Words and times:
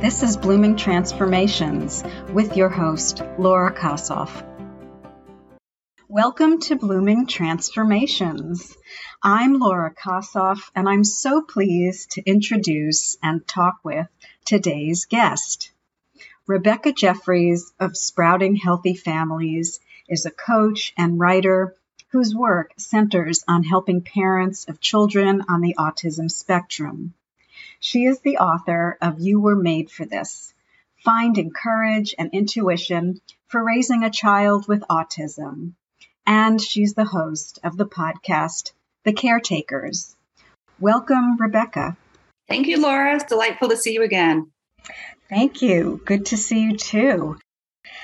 This 0.00 0.22
is 0.22 0.38
Blooming 0.38 0.76
Transformations 0.76 2.02
with 2.32 2.56
your 2.56 2.70
host, 2.70 3.22
Laura 3.36 3.70
Kossoff. 3.70 4.42
Welcome 6.08 6.58
to 6.60 6.76
Blooming 6.76 7.26
Transformations. 7.26 8.74
I'm 9.22 9.58
Laura 9.58 9.92
Kossoff, 9.92 10.70
and 10.74 10.88
I'm 10.88 11.04
so 11.04 11.42
pleased 11.42 12.12
to 12.12 12.22
introduce 12.22 13.18
and 13.22 13.46
talk 13.46 13.80
with 13.84 14.08
today's 14.46 15.04
guest. 15.04 15.70
Rebecca 16.46 16.94
Jeffries 16.94 17.70
of 17.78 17.94
Sprouting 17.94 18.56
Healthy 18.56 18.94
Families 18.94 19.80
is 20.08 20.24
a 20.24 20.30
coach 20.30 20.94
and 20.96 21.20
writer 21.20 21.76
whose 22.08 22.34
work 22.34 22.72
centers 22.78 23.44
on 23.46 23.64
helping 23.64 24.00
parents 24.00 24.66
of 24.66 24.80
children 24.80 25.44
on 25.46 25.60
the 25.60 25.74
autism 25.78 26.30
spectrum. 26.30 27.12
She 27.82 28.04
is 28.04 28.20
the 28.20 28.36
author 28.36 28.98
of 29.00 29.20
You 29.20 29.40
Were 29.40 29.56
Made 29.56 29.90
for 29.90 30.04
This 30.04 30.52
Finding 31.02 31.50
Courage 31.50 32.14
and 32.18 32.28
Intuition 32.34 33.22
for 33.46 33.64
Raising 33.64 34.04
a 34.04 34.10
Child 34.10 34.68
with 34.68 34.82
Autism. 34.82 35.72
And 36.26 36.60
she's 36.60 36.92
the 36.92 37.06
host 37.06 37.58
of 37.64 37.78
the 37.78 37.86
podcast, 37.86 38.72
The 39.04 39.14
Caretakers. 39.14 40.14
Welcome, 40.78 41.38
Rebecca. 41.40 41.96
Thank 42.48 42.66
you, 42.66 42.82
Laura. 42.82 43.14
It's 43.14 43.24
delightful 43.24 43.70
to 43.70 43.78
see 43.78 43.94
you 43.94 44.02
again. 44.02 44.52
Thank 45.30 45.62
you. 45.62 46.02
Good 46.04 46.26
to 46.26 46.36
see 46.36 46.60
you 46.60 46.76
too. 46.76 47.38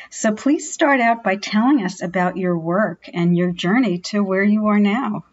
So 0.09 0.33
please 0.33 0.73
start 0.73 1.01
out 1.01 1.23
by 1.23 1.37
telling 1.37 1.85
us 1.85 2.01
about 2.01 2.39
your 2.39 2.57
work 2.57 3.11
and 3.13 3.37
your 3.37 3.53
journey 3.53 3.99
to 4.07 4.25
where 4.25 4.43
you 4.43 4.69
are 4.69 4.81
now. 4.81 5.27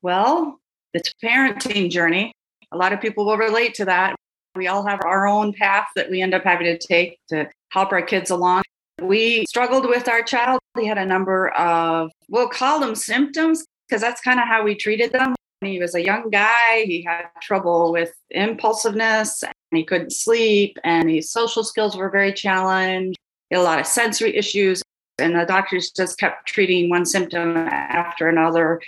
Well, 0.00 0.60
it's 0.92 1.10
a 1.10 1.26
parenting 1.26 1.90
journey 1.90 2.34
a 2.74 2.76
lot 2.76 2.92
of 2.92 3.00
people 3.00 3.24
will 3.24 3.38
relate 3.38 3.74
to 3.74 3.84
that. 3.84 4.16
We 4.56 4.66
all 4.66 4.86
have 4.86 5.00
our 5.04 5.26
own 5.26 5.52
path 5.52 5.86
that 5.96 6.10
we 6.10 6.20
end 6.20 6.34
up 6.34 6.44
having 6.44 6.66
to 6.66 6.78
take 6.78 7.18
to 7.28 7.48
help 7.70 7.92
our 7.92 8.02
kids 8.02 8.30
along. 8.30 8.62
We 9.00 9.44
struggled 9.46 9.86
with 9.86 10.08
our 10.08 10.22
child. 10.22 10.60
He 10.78 10.86
had 10.86 10.98
a 10.98 11.06
number 11.06 11.48
of, 11.50 12.10
we'll 12.28 12.48
call 12.48 12.80
them 12.80 12.94
symptoms, 12.94 13.64
because 13.88 14.00
that's 14.00 14.20
kind 14.20 14.40
of 14.40 14.46
how 14.46 14.62
we 14.62 14.74
treated 14.74 15.12
them. 15.12 15.34
When 15.60 15.72
He 15.72 15.78
was 15.78 15.94
a 15.94 16.04
young 16.04 16.30
guy. 16.30 16.84
He 16.84 17.02
had 17.02 17.26
trouble 17.40 17.92
with 17.92 18.12
impulsiveness 18.30 19.42
and 19.42 19.52
he 19.72 19.84
couldn't 19.84 20.12
sleep, 20.12 20.78
and 20.84 21.10
his 21.10 21.30
social 21.30 21.64
skills 21.64 21.96
were 21.96 22.10
very 22.10 22.32
challenged. 22.32 23.18
He 23.50 23.56
had 23.56 23.62
a 23.62 23.64
lot 23.64 23.80
of 23.80 23.86
sensory 23.86 24.36
issues. 24.36 24.82
And 25.18 25.34
the 25.36 25.44
doctors 25.44 25.90
just 25.90 26.18
kept 26.18 26.46
treating 26.46 26.90
one 26.90 27.06
symptom 27.06 27.56
after 27.56 28.28
another 28.28 28.80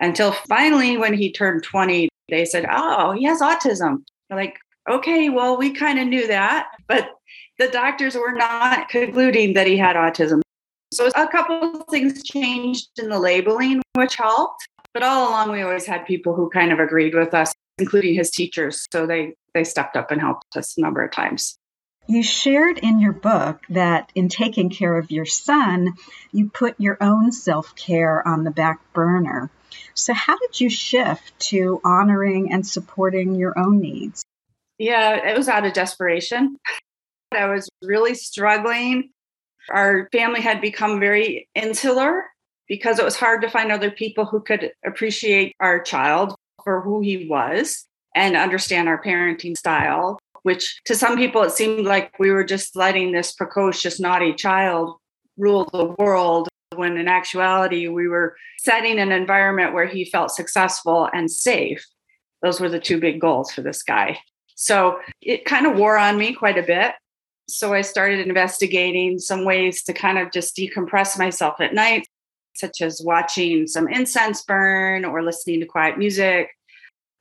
until 0.00 0.32
finally, 0.32 0.96
when 0.96 1.14
he 1.14 1.32
turned 1.32 1.62
20, 1.62 2.08
they 2.28 2.44
said, 2.44 2.66
Oh, 2.70 3.12
he 3.12 3.24
has 3.24 3.40
autism. 3.40 4.04
They're 4.28 4.38
like, 4.38 4.56
okay, 4.88 5.28
well, 5.28 5.56
we 5.56 5.70
kind 5.70 5.98
of 5.98 6.08
knew 6.08 6.26
that, 6.26 6.68
but 6.86 7.10
the 7.58 7.68
doctors 7.68 8.14
were 8.14 8.32
not 8.32 8.88
concluding 8.88 9.54
that 9.54 9.66
he 9.66 9.76
had 9.76 9.96
autism. 9.96 10.42
So 10.92 11.10
a 11.16 11.26
couple 11.26 11.80
of 11.80 11.86
things 11.88 12.22
changed 12.22 12.88
in 12.98 13.08
the 13.08 13.18
labeling, 13.18 13.82
which 13.94 14.16
helped. 14.16 14.66
But 14.92 15.02
all 15.02 15.28
along, 15.28 15.50
we 15.50 15.62
always 15.62 15.86
had 15.86 16.06
people 16.06 16.36
who 16.36 16.48
kind 16.50 16.72
of 16.72 16.78
agreed 16.78 17.14
with 17.14 17.34
us, 17.34 17.52
including 17.78 18.14
his 18.14 18.30
teachers. 18.30 18.86
So 18.92 19.06
they 19.06 19.34
they 19.54 19.64
stepped 19.64 19.96
up 19.96 20.10
and 20.10 20.20
helped 20.20 20.56
us 20.56 20.76
a 20.76 20.80
number 20.80 21.02
of 21.02 21.10
times. 21.10 21.58
You 22.06 22.22
shared 22.22 22.78
in 22.78 23.00
your 23.00 23.12
book 23.12 23.60
that 23.70 24.10
in 24.14 24.28
taking 24.28 24.68
care 24.68 24.96
of 24.96 25.10
your 25.10 25.24
son, 25.24 25.94
you 26.32 26.50
put 26.50 26.78
your 26.78 26.96
own 27.00 27.32
self 27.32 27.74
care 27.74 28.26
on 28.26 28.44
the 28.44 28.50
back 28.50 28.80
burner. 28.92 29.50
So, 29.94 30.12
how 30.14 30.36
did 30.38 30.60
you 30.60 30.70
shift 30.70 31.38
to 31.50 31.80
honoring 31.84 32.52
and 32.52 32.66
supporting 32.66 33.34
your 33.34 33.58
own 33.58 33.80
needs? 33.80 34.24
Yeah, 34.78 35.28
it 35.28 35.36
was 35.36 35.48
out 35.48 35.64
of 35.64 35.72
desperation. 35.72 36.56
I 37.32 37.46
was 37.46 37.68
really 37.82 38.14
struggling. 38.14 39.10
Our 39.70 40.08
family 40.12 40.40
had 40.40 40.60
become 40.60 41.00
very 41.00 41.48
insular 41.54 42.24
because 42.68 42.98
it 42.98 43.04
was 43.04 43.16
hard 43.16 43.42
to 43.42 43.50
find 43.50 43.72
other 43.72 43.90
people 43.90 44.24
who 44.24 44.40
could 44.40 44.72
appreciate 44.84 45.54
our 45.60 45.80
child 45.82 46.34
for 46.62 46.80
who 46.80 47.00
he 47.00 47.28
was 47.28 47.86
and 48.14 48.36
understand 48.36 48.88
our 48.88 49.02
parenting 49.02 49.56
style, 49.56 50.18
which 50.42 50.80
to 50.84 50.94
some 50.94 51.16
people 51.16 51.42
it 51.42 51.50
seemed 51.50 51.86
like 51.86 52.12
we 52.18 52.30
were 52.30 52.44
just 52.44 52.76
letting 52.76 53.12
this 53.12 53.32
precocious, 53.32 54.00
naughty 54.00 54.32
child 54.34 54.96
rule 55.36 55.68
the 55.72 55.94
world 55.98 56.48
when 56.76 56.96
in 56.96 57.08
actuality 57.08 57.88
we 57.88 58.08
were 58.08 58.36
setting 58.58 58.98
an 58.98 59.12
environment 59.12 59.74
where 59.74 59.86
he 59.86 60.04
felt 60.04 60.30
successful 60.30 61.08
and 61.12 61.30
safe. 61.30 61.84
Those 62.42 62.60
were 62.60 62.68
the 62.68 62.80
two 62.80 63.00
big 63.00 63.20
goals 63.20 63.50
for 63.50 63.62
this 63.62 63.82
guy. 63.82 64.18
So 64.54 64.98
it 65.20 65.44
kind 65.44 65.66
of 65.66 65.76
wore 65.76 65.96
on 65.96 66.18
me 66.18 66.32
quite 66.32 66.58
a 66.58 66.62
bit. 66.62 66.92
So 67.48 67.74
I 67.74 67.82
started 67.82 68.26
investigating 68.26 69.18
some 69.18 69.44
ways 69.44 69.82
to 69.84 69.92
kind 69.92 70.18
of 70.18 70.32
just 70.32 70.56
decompress 70.56 71.18
myself 71.18 71.60
at 71.60 71.74
night, 71.74 72.06
such 72.54 72.80
as 72.80 73.02
watching 73.04 73.66
some 73.66 73.88
incense 73.88 74.42
burn 74.42 75.04
or 75.04 75.22
listening 75.22 75.60
to 75.60 75.66
quiet 75.66 75.98
music 75.98 76.48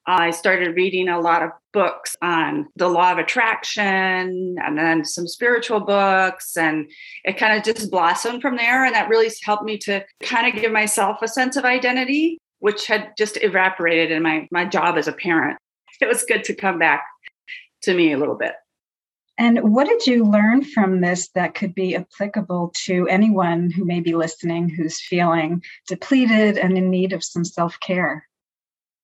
I 0.06 0.32
started 0.32 0.76
reading 0.76 1.08
a 1.08 1.20
lot 1.20 1.44
of 1.44 1.52
books 1.72 2.16
on 2.22 2.68
the 2.76 2.90
law 2.90 3.12
of 3.12 3.18
attraction 3.18 4.56
and 4.64 4.78
then 4.78 5.06
some 5.06 5.28
spiritual 5.28 5.80
books. 5.80 6.58
And 6.58 6.90
it 7.24 7.38
kind 7.38 7.58
of 7.58 7.64
just 7.64 7.90
blossomed 7.90 8.42
from 8.42 8.58
there. 8.58 8.84
And 8.84 8.94
that 8.96 9.10
really 9.10 9.32
helped 9.44 9.64
me 9.64 9.78
to 9.80 10.04
kind 10.22 10.48
of 10.48 10.62
give 10.62 10.72
myself 10.72 11.22
a 11.22 11.28
sense 11.28 11.56
of 11.56 11.66
identity, 11.66 12.38
which 12.60 12.88
had 12.88 13.12
just 13.18 13.38
evaporated 13.42 14.12
in 14.12 14.24
my, 14.24 14.48
my 14.52 14.66
job 14.66 14.98
as 14.98 15.08
a 15.08 15.14
parent. 15.14 15.58
It 16.02 16.08
was 16.08 16.26
good 16.26 16.44
to 16.46 16.56
come 16.56 16.80
back 16.80 17.04
to 17.84 17.94
me 17.94 18.12
a 18.12 18.18
little 18.18 18.36
bit. 18.36 18.56
And 19.38 19.74
what 19.74 19.88
did 19.88 20.06
you 20.06 20.26
learn 20.26 20.64
from 20.64 21.02
this 21.02 21.30
that 21.30 21.56
could 21.56 21.74
be 21.74 21.96
applicable 21.96 22.74
to 22.86 23.08
anyone 23.08 23.72
who 23.72 23.86
may 23.86 24.00
be 24.00 24.14
listening 24.14 24.70
who's 24.70 25.02
feeling 25.02 25.64
depleted 25.88 26.58
and 26.58 26.78
in 26.78 26.90
need 26.90 27.14
of 27.14 27.24
some 27.24 27.46
self 27.46 27.80
care? 27.80 28.28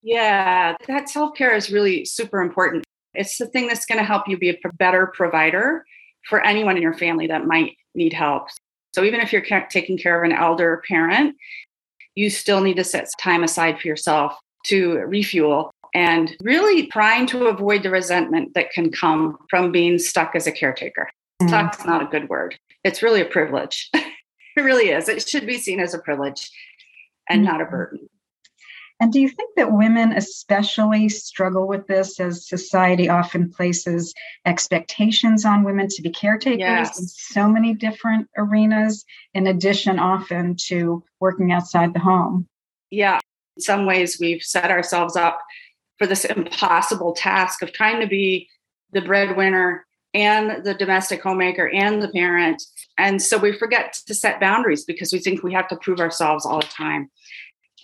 Yeah, 0.02 0.76
that 0.88 1.10
self 1.10 1.36
care 1.36 1.56
is 1.56 1.72
really 1.72 2.06
super 2.06 2.42
important. 2.42 2.84
It's 3.14 3.38
the 3.38 3.48
thing 3.48 3.68
that's 3.68 3.86
going 3.86 3.98
to 3.98 4.06
help 4.06 4.28
you 4.28 4.38
be 4.38 4.50
a 4.50 4.58
better 4.78 5.08
provider 5.08 5.84
for 6.28 6.42
anyone 6.42 6.78
in 6.78 6.84
your 6.84 6.94
family 6.94 7.28
that 7.28 7.46
might 7.46 7.76
need 7.96 8.14
help. 8.14 8.48
So 8.94 9.04
even 9.04 9.20
if 9.20 9.32
you're 9.34 9.46
taking 9.70 9.98
care 9.98 10.18
of 10.18 10.30
an 10.30 10.36
elder 10.36 10.82
parent, 10.88 11.36
you 12.16 12.30
still 12.30 12.62
need 12.62 12.76
to 12.78 12.84
set 12.84 13.10
time 13.20 13.44
aside 13.44 13.80
for 13.80 13.88
yourself 13.88 14.36
to 14.66 15.00
refuel 15.00 15.72
and 15.94 16.36
really 16.42 16.88
trying 16.88 17.26
to 17.28 17.48
avoid 17.48 17.84
the 17.84 17.90
resentment 17.90 18.54
that 18.54 18.72
can 18.72 18.92
come 18.92 19.38
from 19.50 19.72
being 19.72 19.98
stuck 19.98 20.36
as 20.36 20.48
a 20.48 20.52
caretaker. 20.52 21.10
Mm. 21.42 21.48
Stuck's 21.48 21.86
not 21.86 22.04
a 22.04 22.06
good 22.06 22.30
word. 22.30 22.58
It's 22.84 23.02
really 23.02 23.22
a 23.22 23.26
privilege. 23.26 23.90
it 23.94 24.62
really 24.62 24.90
is. 24.90 25.10
It 25.10 25.28
should 25.28 25.48
be 25.48 25.58
seen 25.58 25.80
as 25.80 25.94
a 25.94 26.00
privilege 26.00 26.50
and 27.30 27.42
mm. 27.42 27.46
not 27.46 27.62
a 27.62 27.66
burden. 27.66 28.10
And 29.00 29.14
do 29.14 29.20
you 29.20 29.30
think 29.30 29.56
that 29.56 29.72
women 29.72 30.12
especially 30.12 31.08
struggle 31.08 31.68
with 31.68 31.88
this 31.88 32.20
as 32.20 32.48
society 32.48 33.08
often 33.08 33.50
places 33.50 34.14
expectations 34.46 35.46
on 35.46 35.64
women 35.64 35.88
to 35.88 36.02
be 36.02 36.10
caretakers 36.10 36.60
yes. 36.60 37.00
in 37.00 37.08
so 37.08 37.48
many 37.48 37.74
different 37.74 38.28
arenas, 38.38 39.06
in 39.34 39.48
addition, 39.48 40.00
often 40.00 40.56
to 40.68 41.04
working 41.22 41.54
outside 41.54 41.94
the 41.94 42.00
home? 42.00 42.46
Yeah, 42.92 43.20
in 43.56 43.62
some 43.62 43.86
ways, 43.86 44.18
we've 44.20 44.44
set 44.44 44.70
ourselves 44.70 45.16
up 45.16 45.40
for 45.98 46.06
this 46.06 46.26
impossible 46.26 47.14
task 47.14 47.62
of 47.62 47.72
trying 47.72 48.02
to 48.02 48.08
be 48.08 48.50
the 48.92 49.02
breadwinner 49.02 49.86
and 50.14 50.64
the 50.66 50.74
domestic 50.74 51.22
homemaker 51.22 51.70
and 51.70 52.02
the 52.02 52.10
parent. 52.10 52.64
And 52.98 53.22
so 53.22 53.38
we 53.38 53.58
forget 53.58 53.98
to 54.08 54.14
set 54.14 54.40
boundaries 54.40 54.84
because 54.84 55.14
we 55.14 55.20
think 55.20 55.44
we 55.44 55.54
have 55.54 55.68
to 55.70 55.78
prove 55.78 56.00
ourselves 56.00 56.46
all 56.46 56.62
the 56.62 56.68
time. 56.68 57.10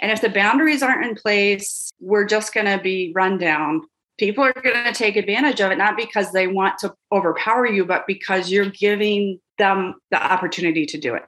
And 0.02 0.12
if 0.12 0.22
the 0.22 0.30
boundaries 0.30 0.84
aren't 0.84 1.06
in 1.06 1.16
place, 1.16 1.92
we're 2.00 2.26
just 2.26 2.54
going 2.54 2.66
to 2.66 2.82
be 2.82 3.12
run 3.16 3.38
down. 3.38 3.82
People 4.18 4.44
are 4.44 4.54
going 4.54 4.86
to 4.86 4.94
take 4.94 5.16
advantage 5.16 5.60
of 5.60 5.72
it, 5.72 5.78
not 5.78 5.98
because 5.98 6.32
they 6.32 6.48
want 6.48 6.80
to 6.80 6.94
overpower 7.12 7.66
you, 7.66 7.86
but 7.86 8.08
because 8.08 8.50
you're 8.50 8.70
giving 8.70 9.40
them 9.58 9.96
the 10.12 10.22
opportunity 10.22 10.86
to 10.88 10.98
do 10.98 11.16
it. 11.16 11.24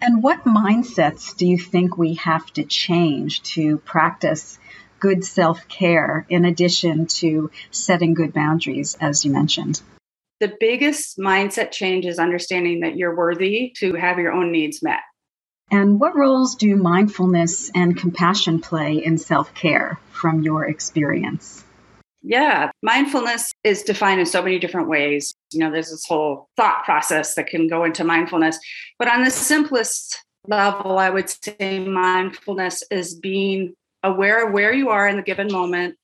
And 0.00 0.22
what 0.22 0.44
mindsets 0.44 1.36
do 1.36 1.46
you 1.46 1.58
think 1.58 1.96
we 1.96 2.14
have 2.14 2.46
to 2.54 2.64
change 2.64 3.42
to 3.54 3.78
practice 3.78 4.58
good 4.98 5.24
self 5.24 5.68
care 5.68 6.26
in 6.28 6.44
addition 6.44 7.06
to 7.06 7.50
setting 7.70 8.14
good 8.14 8.32
boundaries, 8.32 8.96
as 9.00 9.24
you 9.24 9.32
mentioned? 9.32 9.80
The 10.40 10.54
biggest 10.58 11.18
mindset 11.18 11.70
change 11.70 12.06
is 12.06 12.18
understanding 12.18 12.80
that 12.80 12.96
you're 12.96 13.14
worthy 13.14 13.72
to 13.76 13.92
have 13.94 14.18
your 14.18 14.32
own 14.32 14.50
needs 14.50 14.82
met. 14.82 15.00
And 15.70 16.00
what 16.00 16.16
roles 16.16 16.56
do 16.56 16.74
mindfulness 16.76 17.70
and 17.74 17.96
compassion 17.96 18.60
play 18.60 18.94
in 19.04 19.18
self 19.18 19.54
care 19.54 19.98
from 20.10 20.42
your 20.42 20.66
experience? 20.66 21.64
Yeah, 22.22 22.70
mindfulness 22.82 23.52
is 23.64 23.82
defined 23.82 24.20
in 24.20 24.26
so 24.26 24.42
many 24.42 24.58
different 24.58 24.88
ways. 24.88 25.32
You 25.52 25.60
know, 25.60 25.70
there's 25.70 25.90
this 25.90 26.04
whole 26.06 26.48
thought 26.56 26.84
process 26.84 27.34
that 27.34 27.46
can 27.46 27.66
go 27.66 27.84
into 27.84 28.04
mindfulness. 28.04 28.58
But 28.98 29.08
on 29.08 29.24
the 29.24 29.30
simplest 29.30 30.22
level, 30.46 30.98
I 30.98 31.08
would 31.08 31.30
say 31.30 31.78
mindfulness 31.78 32.82
is 32.90 33.14
being 33.14 33.74
aware 34.02 34.46
of 34.46 34.52
where 34.52 34.72
you 34.72 34.90
are 34.90 35.08
in 35.08 35.16
the 35.16 35.22
given 35.22 35.50
moment, 35.50 35.96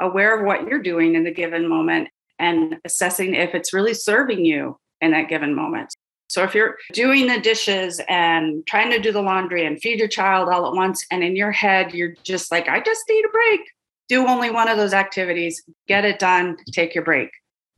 aware 0.00 0.38
of 0.38 0.46
what 0.46 0.66
you're 0.66 0.82
doing 0.82 1.14
in 1.14 1.24
the 1.24 1.32
given 1.32 1.68
moment, 1.68 2.08
and 2.38 2.78
assessing 2.84 3.34
if 3.34 3.54
it's 3.54 3.72
really 3.72 3.94
serving 3.94 4.44
you 4.44 4.76
in 5.00 5.12
that 5.12 5.28
given 5.28 5.54
moment. 5.54 5.94
So 6.32 6.42
if 6.44 6.54
you're 6.54 6.78
doing 6.94 7.26
the 7.26 7.38
dishes 7.38 8.00
and 8.08 8.66
trying 8.66 8.90
to 8.90 8.98
do 8.98 9.12
the 9.12 9.20
laundry 9.20 9.66
and 9.66 9.78
feed 9.78 9.98
your 9.98 10.08
child 10.08 10.48
all 10.48 10.66
at 10.66 10.72
once, 10.72 11.04
and 11.10 11.22
in 11.22 11.36
your 11.36 11.52
head, 11.52 11.92
you're 11.92 12.14
just 12.22 12.50
like, 12.50 12.70
I 12.70 12.80
just 12.80 13.04
need 13.06 13.26
a 13.26 13.28
break, 13.28 13.60
do 14.08 14.26
only 14.26 14.48
one 14.48 14.66
of 14.66 14.78
those 14.78 14.94
activities, 14.94 15.62
get 15.88 16.06
it 16.06 16.18
done, 16.18 16.56
take 16.72 16.94
your 16.94 17.04
break. 17.04 17.28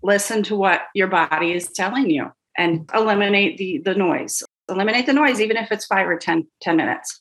Listen 0.05 0.45
to 0.45 0.55
what 0.55 0.83
your 0.95 1.09
body 1.09 1.53
is 1.53 1.67
telling 1.73 2.09
you 2.09 2.31
and 2.57 2.89
eliminate 2.95 3.59
the, 3.59 3.79
the 3.79 3.97
noise. 3.97 4.41
Eliminate 4.69 5.07
the 5.07 5.13
noise, 5.13 5.41
even 5.41 5.57
if 5.57 5.73
it's 5.73 5.87
five 5.87 6.07
or 6.07 6.17
10, 6.17 6.47
10 6.63 6.77
minutes. 6.77 7.21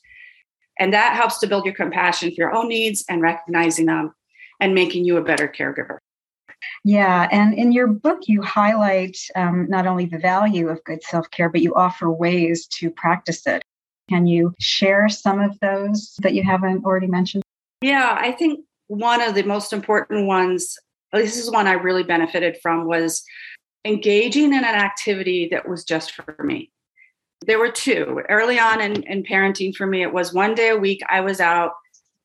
And 0.78 0.94
that 0.94 1.16
helps 1.16 1.40
to 1.40 1.48
build 1.48 1.64
your 1.64 1.74
compassion 1.74 2.28
for 2.28 2.36
your 2.36 2.54
own 2.54 2.68
needs 2.68 3.04
and 3.08 3.20
recognizing 3.20 3.86
them 3.86 4.14
and 4.60 4.72
making 4.72 5.04
you 5.04 5.16
a 5.16 5.24
better 5.24 5.48
caregiver. 5.48 5.98
Yeah, 6.84 7.28
and 7.30 7.54
in 7.54 7.72
your 7.72 7.86
book, 7.86 8.20
you 8.26 8.42
highlight 8.42 9.16
um, 9.34 9.66
not 9.68 9.86
only 9.86 10.06
the 10.06 10.18
value 10.18 10.68
of 10.68 10.84
good 10.84 11.02
self 11.02 11.30
care, 11.30 11.48
but 11.48 11.62
you 11.62 11.74
offer 11.74 12.10
ways 12.10 12.66
to 12.78 12.90
practice 12.90 13.46
it. 13.46 13.62
Can 14.08 14.26
you 14.26 14.54
share 14.60 15.08
some 15.08 15.40
of 15.40 15.58
those 15.60 16.14
that 16.22 16.34
you 16.34 16.42
haven't 16.42 16.84
already 16.84 17.06
mentioned? 17.06 17.42
Yeah, 17.80 18.16
I 18.18 18.32
think 18.32 18.60
one 18.88 19.22
of 19.22 19.34
the 19.34 19.42
most 19.44 19.72
important 19.72 20.26
ones, 20.26 20.76
this 21.12 21.36
is 21.36 21.50
one 21.50 21.66
I 21.66 21.72
really 21.72 22.02
benefited 22.02 22.58
from, 22.62 22.86
was 22.86 23.22
engaging 23.84 24.52
in 24.52 24.64
an 24.64 24.64
activity 24.64 25.48
that 25.50 25.68
was 25.68 25.84
just 25.84 26.12
for 26.12 26.36
me. 26.42 26.70
There 27.46 27.58
were 27.58 27.70
two. 27.70 28.22
Early 28.28 28.58
on 28.58 28.80
in, 28.80 29.02
in 29.04 29.22
parenting 29.22 29.74
for 29.74 29.86
me, 29.86 30.02
it 30.02 30.12
was 30.12 30.32
one 30.32 30.54
day 30.54 30.68
a 30.68 30.76
week 30.76 31.02
I 31.08 31.20
was 31.20 31.40
out 31.40 31.72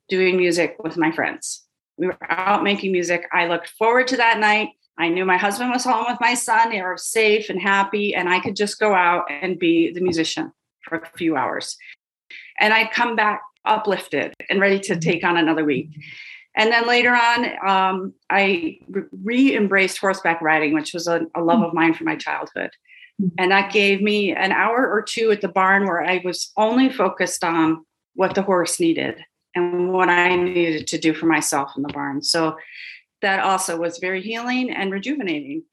doing 0.09 0.37
music 0.37 0.75
with 0.83 0.97
my 0.97 1.11
friends 1.11 1.63
we 1.99 2.07
were 2.07 2.17
out 2.31 2.63
making 2.63 2.91
music. 2.91 3.27
I 3.33 3.47
looked 3.47 3.69
forward 3.77 4.07
to 4.07 4.17
that 4.17 4.39
night. 4.39 4.69
I 4.97 5.09
knew 5.09 5.25
my 5.25 5.37
husband 5.37 5.69
was 5.69 5.83
home 5.83 6.05
with 6.07 6.19
my 6.19 6.33
son. 6.33 6.69
They 6.69 6.81
were 6.81 6.97
safe 6.97 7.49
and 7.49 7.61
happy, 7.61 8.15
and 8.15 8.29
I 8.29 8.39
could 8.39 8.55
just 8.55 8.79
go 8.79 8.93
out 8.93 9.25
and 9.29 9.59
be 9.59 9.91
the 9.91 10.01
musician 10.01 10.51
for 10.81 10.97
a 10.97 11.17
few 11.17 11.35
hours. 11.35 11.77
And 12.59 12.73
I'd 12.73 12.91
come 12.91 13.15
back 13.15 13.41
uplifted 13.65 14.33
and 14.49 14.59
ready 14.59 14.79
to 14.79 14.97
take 14.97 15.23
on 15.23 15.37
another 15.37 15.63
week. 15.63 15.89
And 16.55 16.71
then 16.71 16.87
later 16.87 17.13
on, 17.13 17.67
um, 17.67 18.13
I 18.29 18.79
re 19.23 19.55
embraced 19.55 19.99
horseback 19.99 20.41
riding, 20.41 20.73
which 20.73 20.93
was 20.93 21.07
a, 21.07 21.21
a 21.35 21.41
love 21.41 21.61
of 21.61 21.73
mine 21.73 21.93
from 21.93 22.05
my 22.05 22.15
childhood. 22.15 22.71
And 23.37 23.51
that 23.51 23.73
gave 23.73 24.01
me 24.01 24.33
an 24.33 24.53
hour 24.53 24.89
or 24.89 25.01
two 25.01 25.31
at 25.31 25.41
the 25.41 25.49
barn 25.49 25.83
where 25.83 26.01
I 26.01 26.21
was 26.23 26.51
only 26.55 26.89
focused 26.89 27.43
on 27.43 27.85
what 28.15 28.33
the 28.33 28.41
horse 28.41 28.79
needed 28.79 29.23
and 29.55 29.91
what 29.91 30.09
I 30.09 30.35
needed 30.35 30.87
to 30.87 30.97
do 30.97 31.13
for 31.13 31.25
myself 31.25 31.73
in 31.75 31.83
the 31.83 31.93
barn. 31.93 32.21
So 32.21 32.57
that 33.21 33.39
also 33.41 33.77
was 33.77 33.97
very 33.97 34.21
healing 34.21 34.71
and 34.71 34.91
rejuvenating. 34.91 35.63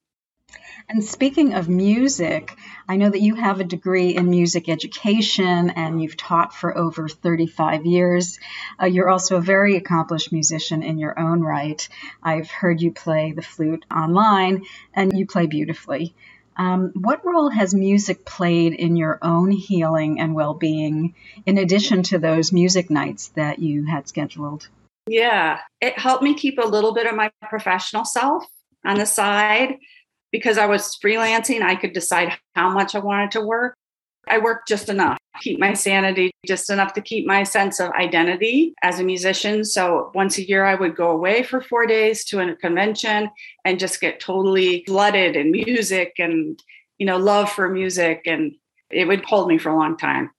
And 0.88 1.02
speaking 1.02 1.54
of 1.54 1.68
music, 1.68 2.56
I 2.88 2.96
know 2.96 3.10
that 3.10 3.20
you 3.20 3.34
have 3.34 3.58
a 3.58 3.64
degree 3.64 4.14
in 4.14 4.30
music 4.30 4.68
education 4.68 5.70
and 5.70 6.00
you've 6.00 6.16
taught 6.16 6.54
for 6.54 6.76
over 6.76 7.08
35 7.08 7.84
years. 7.84 8.38
Uh, 8.80 8.86
you're 8.86 9.08
also 9.08 9.36
a 9.36 9.40
very 9.40 9.76
accomplished 9.76 10.30
musician 10.30 10.84
in 10.84 10.98
your 10.98 11.18
own 11.18 11.40
right. 11.40 11.88
I've 12.22 12.50
heard 12.50 12.80
you 12.80 12.92
play 12.92 13.32
the 13.32 13.42
flute 13.42 13.84
online 13.90 14.64
and 14.94 15.18
you 15.18 15.26
play 15.26 15.46
beautifully. 15.46 16.14
Um, 16.58 16.92
what 16.94 17.24
role 17.24 17.50
has 17.50 17.74
music 17.74 18.24
played 18.24 18.72
in 18.72 18.96
your 18.96 19.18
own 19.22 19.50
healing 19.50 20.20
and 20.20 20.34
well 20.34 20.54
being, 20.54 21.14
in 21.44 21.58
addition 21.58 22.02
to 22.04 22.18
those 22.18 22.52
music 22.52 22.90
nights 22.90 23.28
that 23.36 23.58
you 23.58 23.84
had 23.84 24.08
scheduled? 24.08 24.68
Yeah, 25.06 25.60
it 25.80 25.98
helped 25.98 26.22
me 26.22 26.34
keep 26.34 26.58
a 26.58 26.66
little 26.66 26.94
bit 26.94 27.06
of 27.06 27.14
my 27.14 27.30
professional 27.48 28.04
self 28.04 28.44
on 28.84 28.98
the 28.98 29.06
side 29.06 29.76
because 30.32 30.58
I 30.58 30.66
was 30.66 30.98
freelancing. 31.02 31.62
I 31.62 31.76
could 31.76 31.92
decide 31.92 32.32
how 32.54 32.70
much 32.70 32.94
I 32.94 32.98
wanted 32.98 33.32
to 33.32 33.40
work. 33.40 33.74
I 34.28 34.38
worked 34.38 34.66
just 34.66 34.88
enough, 34.88 35.18
keep 35.40 35.58
my 35.58 35.74
sanity, 35.74 36.30
just 36.46 36.70
enough 36.70 36.92
to 36.94 37.00
keep 37.00 37.26
my 37.26 37.42
sense 37.42 37.80
of 37.80 37.90
identity 37.92 38.74
as 38.82 39.00
a 39.00 39.04
musician. 39.04 39.64
So 39.64 40.10
once 40.14 40.38
a 40.38 40.46
year, 40.46 40.64
I 40.64 40.74
would 40.74 40.96
go 40.96 41.10
away 41.10 41.42
for 41.42 41.60
four 41.60 41.86
days 41.86 42.24
to 42.26 42.40
a 42.40 42.56
convention 42.56 43.30
and 43.64 43.78
just 43.78 44.00
get 44.00 44.20
totally 44.20 44.84
flooded 44.86 45.36
in 45.36 45.50
music 45.50 46.14
and, 46.18 46.62
you 46.98 47.06
know, 47.06 47.16
love 47.16 47.50
for 47.50 47.68
music. 47.68 48.22
And 48.26 48.54
it 48.90 49.06
would 49.06 49.24
hold 49.24 49.48
me 49.48 49.58
for 49.58 49.70
a 49.70 49.76
long 49.76 49.96
time. 49.96 50.30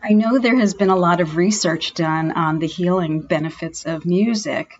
I 0.00 0.12
know 0.12 0.38
there 0.38 0.58
has 0.58 0.74
been 0.74 0.90
a 0.90 0.96
lot 0.96 1.20
of 1.20 1.36
research 1.36 1.94
done 1.94 2.30
on 2.30 2.60
the 2.60 2.68
healing 2.68 3.20
benefits 3.20 3.84
of 3.84 4.06
music. 4.06 4.70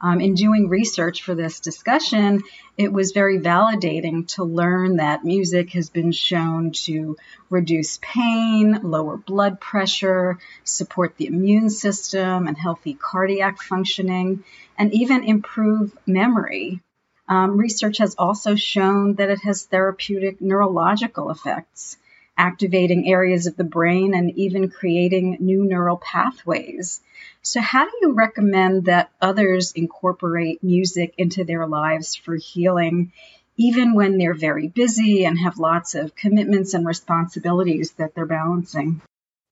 Um, 0.00 0.20
in 0.20 0.34
doing 0.34 0.68
research 0.68 1.24
for 1.24 1.34
this 1.34 1.58
discussion, 1.58 2.42
it 2.76 2.92
was 2.92 3.10
very 3.10 3.40
validating 3.40 4.28
to 4.34 4.44
learn 4.44 4.96
that 4.96 5.24
music 5.24 5.70
has 5.70 5.90
been 5.90 6.12
shown 6.12 6.70
to 6.84 7.16
reduce 7.50 7.98
pain, 8.00 8.78
lower 8.84 9.16
blood 9.16 9.60
pressure, 9.60 10.38
support 10.62 11.16
the 11.16 11.26
immune 11.26 11.70
system 11.70 12.46
and 12.46 12.56
healthy 12.56 12.94
cardiac 12.94 13.60
functioning, 13.60 14.44
and 14.78 14.94
even 14.94 15.24
improve 15.24 15.98
memory. 16.06 16.80
Um, 17.28 17.58
research 17.58 17.98
has 17.98 18.14
also 18.16 18.54
shown 18.54 19.14
that 19.14 19.30
it 19.30 19.40
has 19.40 19.66
therapeutic 19.66 20.40
neurological 20.40 21.30
effects 21.30 21.96
activating 22.38 23.10
areas 23.10 23.46
of 23.46 23.56
the 23.56 23.64
brain 23.64 24.14
and 24.14 24.30
even 24.38 24.70
creating 24.70 25.36
new 25.40 25.64
neural 25.64 25.98
pathways. 25.98 27.00
So, 27.42 27.60
how 27.60 27.84
do 27.84 27.92
you 28.00 28.12
recommend 28.14 28.86
that 28.86 29.10
others 29.20 29.72
incorporate 29.72 30.62
music 30.62 31.14
into 31.18 31.44
their 31.44 31.66
lives 31.66 32.14
for 32.14 32.36
healing, 32.36 33.12
even 33.56 33.94
when 33.94 34.16
they're 34.16 34.34
very 34.34 34.68
busy 34.68 35.24
and 35.24 35.38
have 35.38 35.58
lots 35.58 35.94
of 35.94 36.14
commitments 36.14 36.74
and 36.74 36.86
responsibilities 36.86 37.92
that 37.92 38.14
they're 38.14 38.26
balancing? 38.26 39.02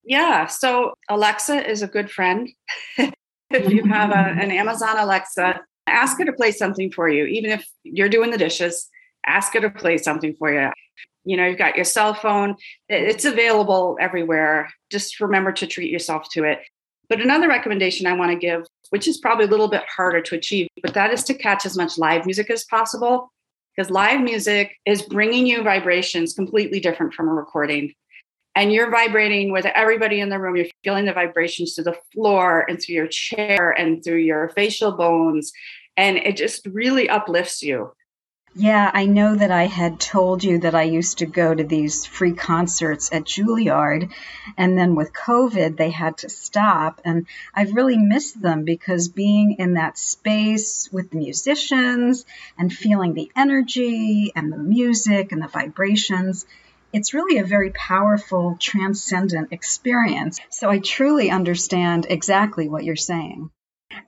Yeah, 0.04 0.46
so 0.46 0.94
Alexa 1.08 1.68
is 1.68 1.82
a 1.82 1.88
good 1.88 2.10
friend. 2.10 2.48
if 2.98 3.70
you 3.70 3.84
have 3.84 4.10
a, 4.10 4.40
an 4.40 4.52
Amazon 4.52 4.98
Alexa, 4.98 5.60
ask 5.88 6.18
her 6.18 6.24
to 6.24 6.32
play 6.32 6.52
something 6.52 6.92
for 6.92 7.08
you, 7.08 7.24
even 7.24 7.50
if 7.50 7.66
you're 7.82 8.08
doing 8.08 8.30
the 8.30 8.38
dishes, 8.38 8.88
ask 9.26 9.52
her 9.54 9.60
to 9.60 9.70
play 9.70 9.98
something 9.98 10.34
for 10.34 10.52
you 10.52 10.70
you 11.26 11.36
know 11.36 11.46
you've 11.46 11.58
got 11.58 11.76
your 11.76 11.84
cell 11.84 12.14
phone 12.14 12.54
mm-hmm. 12.54 13.10
it's 13.10 13.24
available 13.24 13.98
everywhere. 14.00 14.70
Just 14.90 15.20
remember 15.20 15.52
to 15.52 15.66
treat 15.66 15.90
yourself 15.90 16.28
to 16.32 16.44
it. 16.44 16.60
But 17.08 17.20
another 17.20 17.48
recommendation 17.48 18.06
i 18.06 18.14
want 18.14 18.32
to 18.32 18.36
give 18.36 18.66
which 18.90 19.06
is 19.06 19.18
probably 19.18 19.44
a 19.44 19.48
little 19.48 19.68
bit 19.68 19.84
harder 19.96 20.20
to 20.22 20.34
achieve 20.34 20.66
but 20.82 20.94
that 20.94 21.12
is 21.12 21.22
to 21.24 21.34
catch 21.34 21.64
as 21.64 21.76
much 21.76 21.98
live 21.98 22.26
music 22.26 22.50
as 22.50 22.64
possible 22.64 23.30
because 23.76 23.90
live 23.90 24.20
music 24.20 24.76
is 24.86 25.02
bringing 25.02 25.46
you 25.46 25.62
vibrations 25.62 26.32
completely 26.32 26.80
different 26.80 27.12
from 27.12 27.28
a 27.28 27.32
recording. 27.32 27.92
And 28.54 28.72
you're 28.72 28.90
vibrating 28.90 29.52
with 29.52 29.66
everybody 29.66 30.20
in 30.20 30.30
the 30.30 30.38
room. 30.38 30.56
You're 30.56 30.66
feeling 30.82 31.04
the 31.04 31.12
vibrations 31.12 31.74
through 31.74 31.84
the 31.84 31.98
floor 32.12 32.64
and 32.68 32.80
through 32.80 32.94
your 32.94 33.06
chair 33.06 33.70
and 33.70 34.02
through 34.02 34.18
your 34.18 34.48
facial 34.50 34.92
bones. 34.92 35.52
And 35.98 36.16
it 36.16 36.38
just 36.38 36.66
really 36.66 37.08
uplifts 37.08 37.62
you 37.62 37.92
yeah, 38.58 38.90
I 38.94 39.04
know 39.04 39.34
that 39.34 39.50
I 39.50 39.64
had 39.64 40.00
told 40.00 40.42
you 40.42 40.60
that 40.60 40.74
I 40.74 40.84
used 40.84 41.18
to 41.18 41.26
go 41.26 41.54
to 41.54 41.62
these 41.62 42.06
free 42.06 42.32
concerts 42.32 43.12
at 43.12 43.24
Juilliard, 43.24 44.10
and 44.56 44.78
then 44.78 44.94
with 44.94 45.12
COVID, 45.12 45.76
they 45.76 45.90
had 45.90 46.16
to 46.18 46.30
stop. 46.30 47.02
And 47.04 47.26
I've 47.54 47.74
really 47.74 47.98
missed 47.98 48.40
them 48.40 48.64
because 48.64 49.08
being 49.08 49.56
in 49.58 49.74
that 49.74 49.98
space 49.98 50.88
with 50.90 51.10
the 51.10 51.18
musicians 51.18 52.24
and 52.58 52.72
feeling 52.72 53.12
the 53.12 53.30
energy 53.36 54.32
and 54.34 54.50
the 54.50 54.56
music 54.56 55.32
and 55.32 55.42
the 55.42 55.48
vibrations, 55.48 56.46
it's 56.94 57.12
really 57.12 57.36
a 57.36 57.44
very 57.44 57.72
powerful, 57.72 58.56
transcendent 58.58 59.52
experience. 59.52 60.40
So 60.48 60.70
I 60.70 60.78
truly 60.78 61.30
understand 61.30 62.06
exactly 62.08 62.70
what 62.70 62.84
you're 62.84 62.96
saying. 62.96 63.50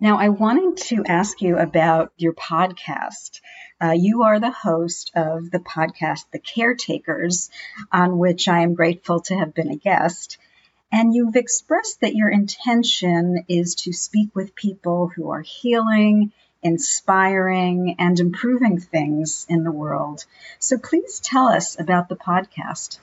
Now, 0.00 0.18
I 0.18 0.30
wanted 0.30 0.78
to 0.88 1.04
ask 1.06 1.42
you 1.42 1.58
about 1.58 2.12
your 2.16 2.32
podcast. 2.32 3.40
Uh, 3.80 3.92
you 3.92 4.22
are 4.24 4.40
the 4.40 4.50
host 4.50 5.12
of 5.14 5.50
the 5.50 5.60
podcast, 5.60 6.24
The 6.32 6.38
Caretakers, 6.38 7.50
on 7.92 8.18
which 8.18 8.48
I 8.48 8.60
am 8.60 8.74
grateful 8.74 9.20
to 9.22 9.36
have 9.36 9.54
been 9.54 9.70
a 9.70 9.76
guest. 9.76 10.38
And 10.90 11.14
you've 11.14 11.36
expressed 11.36 12.00
that 12.00 12.14
your 12.14 12.30
intention 12.30 13.44
is 13.48 13.76
to 13.76 13.92
speak 13.92 14.34
with 14.34 14.54
people 14.54 15.08
who 15.14 15.30
are 15.30 15.42
healing, 15.42 16.32
inspiring, 16.62 17.96
and 17.98 18.18
improving 18.18 18.80
things 18.80 19.46
in 19.48 19.64
the 19.64 19.70
world. 19.70 20.24
So 20.58 20.78
please 20.78 21.20
tell 21.20 21.48
us 21.48 21.78
about 21.78 22.08
the 22.08 22.16
podcast. 22.16 22.98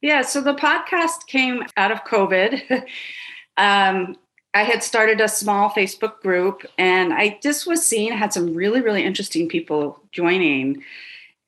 Yeah, 0.00 0.22
so 0.22 0.40
the 0.40 0.54
podcast 0.54 1.26
came 1.26 1.62
out 1.76 1.90
of 1.90 2.04
COVID. 2.04 2.86
um, 3.56 4.16
I 4.56 4.62
had 4.62 4.82
started 4.82 5.20
a 5.20 5.28
small 5.28 5.68
Facebook 5.68 6.22
group 6.22 6.64
and 6.78 7.12
I 7.12 7.38
just 7.42 7.66
was 7.66 7.84
seeing 7.84 8.10
had 8.10 8.32
some 8.32 8.54
really, 8.54 8.80
really 8.80 9.04
interesting 9.04 9.50
people 9.50 10.00
joining. 10.12 10.82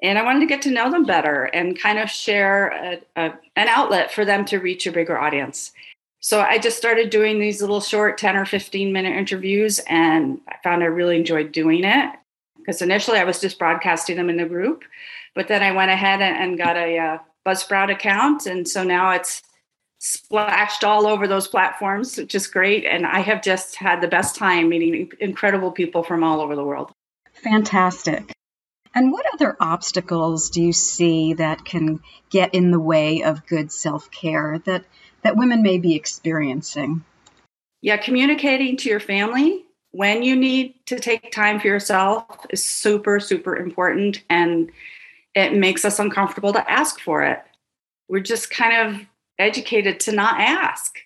And 0.02 0.18
I 0.18 0.22
wanted 0.22 0.40
to 0.40 0.46
get 0.46 0.60
to 0.62 0.70
know 0.70 0.90
them 0.90 1.06
better 1.06 1.44
and 1.44 1.80
kind 1.80 1.98
of 1.98 2.10
share 2.10 2.68
a, 2.68 3.00
a, 3.16 3.32
an 3.56 3.68
outlet 3.68 4.12
for 4.12 4.26
them 4.26 4.44
to 4.44 4.58
reach 4.58 4.86
a 4.86 4.92
bigger 4.92 5.18
audience. 5.18 5.72
So 6.20 6.42
I 6.42 6.58
just 6.58 6.76
started 6.76 7.08
doing 7.08 7.38
these 7.38 7.62
little 7.62 7.80
short 7.80 8.18
10 8.18 8.36
or 8.36 8.44
15 8.44 8.92
minute 8.92 9.16
interviews 9.16 9.80
and 9.88 10.38
I 10.46 10.56
found 10.62 10.82
I 10.82 10.86
really 10.86 11.16
enjoyed 11.16 11.50
doing 11.50 11.84
it. 11.84 12.10
because 12.58 12.82
initially 12.82 13.18
I 13.18 13.24
was 13.24 13.40
just 13.40 13.58
broadcasting 13.58 14.16
them 14.16 14.28
in 14.28 14.36
the 14.36 14.44
group, 14.44 14.84
but 15.34 15.48
then 15.48 15.62
I 15.62 15.72
went 15.72 15.90
ahead 15.90 16.20
and, 16.20 16.58
got 16.58 16.76
a 16.76 16.98
uh, 16.98 17.18
Buzzsprout 17.46 17.90
account, 17.90 18.44
and 18.44 18.68
so 18.68 18.84
now 18.84 19.12
it's 19.12 19.42
splashed 19.98 20.84
all 20.84 21.06
over 21.06 21.26
those 21.26 21.48
platforms, 21.48 22.16
which 22.16 22.34
is 22.34 22.46
great. 22.46 22.84
And 22.84 23.06
I 23.06 23.20
have 23.20 23.42
just 23.42 23.76
had 23.76 24.00
the 24.00 24.08
best 24.08 24.36
time 24.36 24.68
meeting 24.68 25.10
incredible 25.20 25.72
people 25.72 26.02
from 26.02 26.22
all 26.22 26.40
over 26.40 26.54
the 26.54 26.64
world. 26.64 26.92
Fantastic. 27.32 28.32
And 28.94 29.12
what 29.12 29.26
other 29.32 29.56
obstacles 29.60 30.50
do 30.50 30.62
you 30.62 30.72
see 30.72 31.34
that 31.34 31.64
can 31.64 32.00
get 32.30 32.54
in 32.54 32.70
the 32.70 32.80
way 32.80 33.22
of 33.22 33.46
good 33.46 33.70
self 33.70 34.10
care 34.10 34.60
that, 34.64 34.84
that 35.22 35.36
women 35.36 35.62
may 35.62 35.78
be 35.78 35.94
experiencing? 35.94 37.04
Yeah, 37.80 37.96
communicating 37.96 38.76
to 38.78 38.88
your 38.88 39.00
family 39.00 39.64
when 39.90 40.22
you 40.22 40.36
need 40.36 40.74
to 40.86 40.98
take 40.98 41.32
time 41.32 41.60
for 41.60 41.66
yourself 41.68 42.24
is 42.50 42.64
super, 42.64 43.20
super 43.20 43.56
important. 43.56 44.22
And 44.28 44.70
it 45.34 45.54
makes 45.54 45.84
us 45.84 45.98
uncomfortable 45.98 46.52
to 46.52 46.70
ask 46.70 47.00
for 47.00 47.22
it. 47.22 47.40
We're 48.08 48.20
just 48.20 48.50
kind 48.50 48.88
of 48.88 49.06
educated 49.38 50.00
to 50.00 50.12
not 50.12 50.40
ask. 50.40 50.98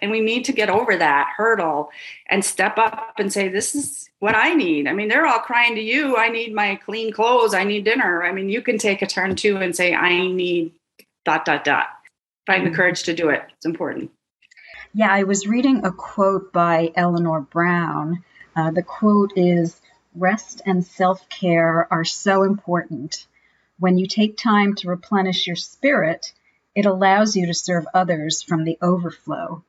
And 0.00 0.10
we 0.10 0.20
need 0.20 0.44
to 0.46 0.52
get 0.52 0.68
over 0.68 0.96
that 0.96 1.32
hurdle 1.36 1.90
and 2.28 2.44
step 2.44 2.76
up 2.76 3.14
and 3.18 3.32
say, 3.32 3.48
This 3.48 3.74
is 3.74 4.08
what 4.18 4.34
I 4.34 4.54
need. 4.54 4.88
I 4.88 4.92
mean, 4.92 5.08
they're 5.08 5.26
all 5.26 5.38
crying 5.38 5.74
to 5.74 5.80
you. 5.80 6.16
I 6.16 6.28
need 6.28 6.54
my 6.54 6.76
clean 6.76 7.12
clothes. 7.12 7.54
I 7.54 7.64
need 7.64 7.84
dinner. 7.84 8.24
I 8.24 8.32
mean, 8.32 8.48
you 8.48 8.62
can 8.62 8.78
take 8.78 9.02
a 9.02 9.06
turn 9.06 9.36
too 9.36 9.56
and 9.58 9.74
say, 9.76 9.94
I 9.94 10.26
need 10.28 10.72
dot, 11.24 11.44
dot, 11.44 11.64
dot. 11.64 11.86
Find 12.46 12.64
the 12.64 12.70
mm-hmm. 12.70 12.76
courage 12.76 13.04
to 13.04 13.14
do 13.14 13.28
it. 13.28 13.42
It's 13.56 13.66
important. 13.66 14.10
Yeah, 14.94 15.12
I 15.12 15.24
was 15.24 15.46
reading 15.46 15.84
a 15.84 15.92
quote 15.92 16.52
by 16.52 16.92
Eleanor 16.94 17.40
Brown. 17.40 18.24
Uh, 18.54 18.70
the 18.70 18.82
quote 18.82 19.32
is 19.36 19.80
Rest 20.14 20.62
and 20.64 20.84
self 20.84 21.28
care 21.28 21.86
are 21.90 22.04
so 22.04 22.42
important. 22.42 23.26
When 23.78 23.98
you 23.98 24.06
take 24.06 24.38
time 24.38 24.74
to 24.76 24.88
replenish 24.88 25.46
your 25.46 25.56
spirit, 25.56 26.32
it 26.76 26.84
allows 26.84 27.34
you 27.34 27.46
to 27.46 27.54
serve 27.54 27.86
others 27.94 28.42
from 28.42 28.64
the 28.64 28.78
overflow. 28.82 29.64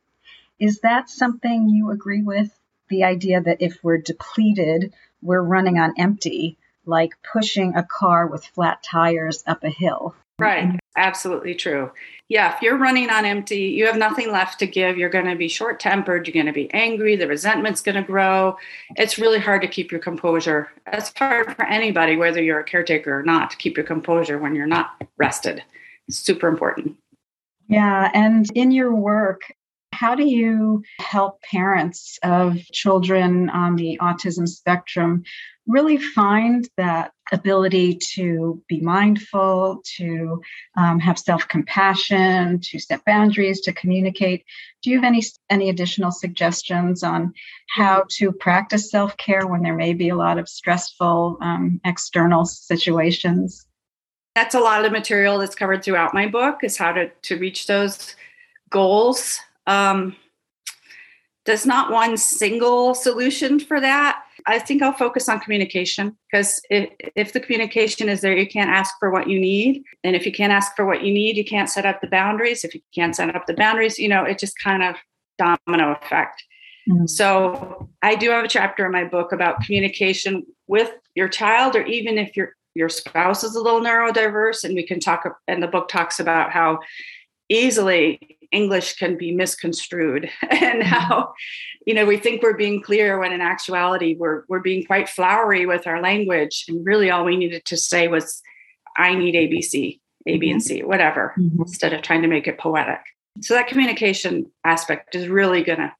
Is 0.60 0.80
that 0.80 1.08
something 1.08 1.70
you 1.70 1.90
agree 1.90 2.22
with? 2.22 2.50
The 2.90 3.04
idea 3.04 3.40
that 3.40 3.62
if 3.62 3.82
we're 3.82 3.98
depleted, 3.98 4.92
we're 5.22 5.42
running 5.42 5.78
on 5.78 5.94
empty, 5.98 6.58
like 6.84 7.14
pushing 7.32 7.74
a 7.74 7.82
car 7.82 8.26
with 8.26 8.44
flat 8.44 8.82
tires 8.82 9.42
up 9.46 9.64
a 9.64 9.70
hill. 9.70 10.14
Right. 10.38 10.78
Absolutely 10.96 11.54
true. 11.54 11.90
Yeah. 12.28 12.54
If 12.54 12.62
you're 12.62 12.76
running 12.76 13.10
on 13.10 13.24
empty, 13.24 13.70
you 13.70 13.86
have 13.86 13.96
nothing 13.96 14.30
left 14.30 14.58
to 14.60 14.66
give. 14.66 14.98
You're 14.98 15.08
going 15.08 15.24
to 15.24 15.34
be 15.34 15.48
short 15.48 15.80
tempered. 15.80 16.26
You're 16.26 16.34
going 16.34 16.46
to 16.46 16.52
be 16.52 16.72
angry. 16.72 17.16
The 17.16 17.26
resentment's 17.26 17.80
going 17.80 17.96
to 17.96 18.02
grow. 18.02 18.56
It's 18.96 19.18
really 19.18 19.40
hard 19.40 19.62
to 19.62 19.68
keep 19.68 19.90
your 19.90 20.00
composure. 20.00 20.70
It's 20.86 21.12
hard 21.16 21.56
for 21.56 21.64
anybody, 21.64 22.16
whether 22.16 22.42
you're 22.42 22.60
a 22.60 22.64
caretaker 22.64 23.18
or 23.18 23.22
not, 23.22 23.50
to 23.50 23.56
keep 23.56 23.76
your 23.76 23.86
composure 23.86 24.38
when 24.38 24.54
you're 24.54 24.66
not 24.66 24.90
rested 25.16 25.62
super 26.10 26.48
important. 26.48 26.96
Yeah. 27.68 28.10
And 28.14 28.46
in 28.54 28.70
your 28.70 28.94
work, 28.94 29.42
how 29.92 30.14
do 30.14 30.24
you 30.24 30.82
help 31.00 31.42
parents 31.42 32.18
of 32.22 32.58
children 32.72 33.50
on 33.50 33.76
the 33.76 33.98
autism 34.00 34.46
spectrum 34.46 35.24
really 35.66 35.98
find 35.98 36.68
that 36.76 37.12
ability 37.32 37.98
to 38.14 38.62
be 38.68 38.80
mindful, 38.80 39.82
to 39.96 40.40
um, 40.76 40.98
have 40.98 41.18
self-compassion, 41.18 42.60
to 42.60 42.78
set 42.78 43.04
boundaries, 43.04 43.60
to 43.60 43.72
communicate? 43.72 44.44
Do 44.82 44.90
you 44.90 44.96
have 44.96 45.04
any 45.04 45.22
any 45.50 45.68
additional 45.68 46.10
suggestions 46.10 47.02
on 47.02 47.34
how 47.68 48.04
to 48.12 48.32
practice 48.32 48.90
self-care 48.90 49.46
when 49.46 49.62
there 49.62 49.76
may 49.76 49.92
be 49.92 50.08
a 50.08 50.16
lot 50.16 50.38
of 50.38 50.48
stressful 50.48 51.38
um, 51.40 51.80
external 51.84 52.46
situations? 52.46 53.67
That's 54.38 54.54
a 54.54 54.60
lot 54.60 54.78
of 54.78 54.84
the 54.84 54.96
material 54.96 55.36
that's 55.38 55.56
covered 55.56 55.82
throughout 55.82 56.14
my 56.14 56.28
book 56.28 56.62
is 56.62 56.76
how 56.76 56.92
to 56.92 57.10
to 57.22 57.36
reach 57.38 57.66
those 57.66 58.14
goals. 58.70 59.40
Um, 59.66 60.14
there's 61.44 61.66
not 61.66 61.90
one 61.90 62.16
single 62.16 62.94
solution 62.94 63.58
for 63.58 63.80
that. 63.80 64.22
I 64.46 64.60
think 64.60 64.80
i'll 64.80 64.92
focus 64.92 65.28
on 65.28 65.40
communication 65.40 66.16
because 66.30 66.60
if, 66.70 66.88
if 67.16 67.32
the 67.32 67.40
communication 67.40 68.08
is 68.08 68.20
there 68.20 68.36
you 68.36 68.46
can't 68.46 68.70
ask 68.70 68.94
for 69.00 69.10
what 69.10 69.28
you 69.28 69.40
need. 69.40 69.82
And 70.04 70.14
if 70.14 70.24
you 70.24 70.32
can't 70.32 70.52
ask 70.52 70.76
for 70.76 70.84
what 70.86 71.02
you 71.02 71.12
need 71.12 71.36
you 71.36 71.44
can't 71.44 71.68
set 71.68 71.84
up 71.84 72.00
the 72.00 72.06
boundaries. 72.06 72.62
If 72.64 72.74
you 72.76 72.80
can't 72.94 73.16
set 73.16 73.34
up 73.34 73.46
the 73.46 73.54
boundaries 73.54 73.98
you 73.98 74.08
know 74.08 74.22
it 74.22 74.38
just 74.38 74.54
kind 74.62 74.82
of 74.84 74.94
domino 75.36 75.96
effect. 76.00 76.44
Mm-hmm. 76.88 77.06
so 77.06 77.86
i 78.00 78.14
do 78.14 78.30
have 78.30 78.46
a 78.46 78.48
chapter 78.48 78.86
in 78.86 78.92
my 78.92 79.04
book 79.04 79.32
about 79.32 79.60
communication 79.60 80.46
with 80.68 80.90
your 81.14 81.28
child 81.28 81.76
or 81.76 81.82
even 81.82 82.16
if 82.16 82.34
you're 82.34 82.54
your 82.78 82.88
spouse 82.88 83.42
is 83.42 83.56
a 83.56 83.60
little 83.60 83.80
neurodiverse 83.80 84.62
and 84.62 84.74
we 84.74 84.86
can 84.86 85.00
talk 85.00 85.24
and 85.48 85.62
the 85.62 85.66
book 85.66 85.88
talks 85.88 86.20
about 86.20 86.52
how 86.52 86.78
easily 87.48 88.38
english 88.52 88.94
can 88.94 89.18
be 89.18 89.34
misconstrued 89.34 90.30
and 90.50 90.82
mm-hmm. 90.82 90.82
how 90.82 91.32
you 91.86 91.92
know 91.92 92.06
we 92.06 92.16
think 92.16 92.40
we're 92.40 92.56
being 92.56 92.80
clear 92.80 93.18
when 93.18 93.32
in 93.32 93.40
actuality 93.40 94.16
we're 94.16 94.44
we're 94.48 94.60
being 94.60 94.84
quite 94.86 95.08
flowery 95.08 95.66
with 95.66 95.86
our 95.86 96.00
language 96.00 96.64
and 96.68 96.86
really 96.86 97.10
all 97.10 97.24
we 97.24 97.36
needed 97.36 97.64
to 97.64 97.76
say 97.76 98.06
was 98.06 98.40
i 98.96 99.12
need 99.12 99.34
abc 99.34 99.98
a 100.26 100.38
b 100.38 100.50
and 100.50 100.62
c 100.62 100.78
mm-hmm. 100.78 100.88
whatever 100.88 101.34
mm-hmm. 101.36 101.62
instead 101.62 101.92
of 101.92 102.00
trying 102.00 102.22
to 102.22 102.28
make 102.28 102.46
it 102.46 102.58
poetic 102.58 103.00
so 103.40 103.54
that 103.54 103.66
communication 103.66 104.50
aspect 104.64 105.14
is 105.14 105.28
really 105.28 105.62
going 105.62 105.78
to 105.78 105.92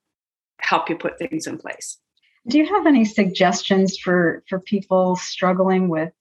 help 0.60 0.88
you 0.88 0.96
put 0.96 1.18
things 1.18 1.46
in 1.46 1.58
place 1.58 1.98
do 2.46 2.56
you 2.56 2.66
have 2.66 2.86
any 2.86 3.04
suggestions 3.04 3.98
for 3.98 4.44
for 4.48 4.60
people 4.60 5.16
struggling 5.16 5.88
with 5.88 6.12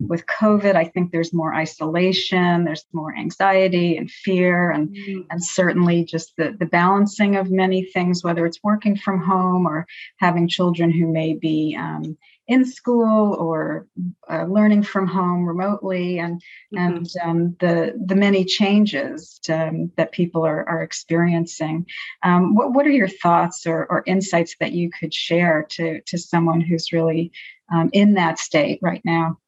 with 0.00 0.26
COVID, 0.26 0.74
I 0.74 0.84
think 0.84 1.10
there's 1.10 1.32
more 1.32 1.54
isolation, 1.54 2.64
there's 2.64 2.84
more 2.92 3.16
anxiety 3.16 3.96
and 3.96 4.10
fear, 4.10 4.70
and 4.70 4.90
mm-hmm. 4.90 5.22
and 5.30 5.42
certainly 5.42 6.04
just 6.04 6.36
the 6.36 6.54
the 6.58 6.66
balancing 6.66 7.36
of 7.36 7.50
many 7.50 7.84
things, 7.84 8.22
whether 8.22 8.44
it's 8.44 8.62
working 8.62 8.96
from 8.96 9.22
home 9.22 9.66
or 9.66 9.86
having 10.18 10.48
children 10.48 10.90
who 10.90 11.10
may 11.10 11.34
be 11.34 11.76
um, 11.78 12.16
in 12.46 12.64
school 12.64 13.34
or 13.34 13.86
uh, 14.30 14.44
learning 14.44 14.82
from 14.82 15.06
home 15.06 15.46
remotely, 15.46 16.18
and 16.18 16.42
mm-hmm. 16.74 16.78
and 16.78 17.10
um, 17.22 17.56
the 17.60 17.94
the 18.06 18.14
many 18.14 18.44
changes 18.44 19.40
um, 19.48 19.90
that 19.96 20.12
people 20.12 20.44
are 20.44 20.68
are 20.68 20.82
experiencing. 20.82 21.86
Um, 22.22 22.54
what 22.54 22.74
what 22.74 22.86
are 22.86 22.90
your 22.90 23.08
thoughts 23.08 23.66
or, 23.66 23.86
or 23.86 24.02
insights 24.06 24.56
that 24.60 24.72
you 24.72 24.90
could 24.90 25.14
share 25.14 25.66
to 25.70 26.02
to 26.02 26.18
someone 26.18 26.60
who's 26.60 26.92
really 26.92 27.32
um, 27.72 27.88
in 27.94 28.14
that 28.14 28.38
state 28.38 28.78
right 28.82 29.02
now? 29.04 29.38